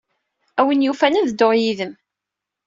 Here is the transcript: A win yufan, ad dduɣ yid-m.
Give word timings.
A 0.59 0.61
win 0.65 0.85
yufan, 0.85 1.17
ad 1.19 1.25
dduɣ 1.29 1.53
yid-m. 1.57 1.93